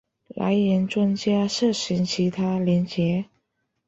[0.29, 3.25] 来源专家社群其他连结